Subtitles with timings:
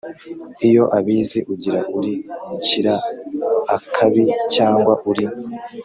[0.63, 2.13] lyo abizi ugira uri
[2.65, 2.95] «kira
[3.75, 5.25] akabi» cyangwa uri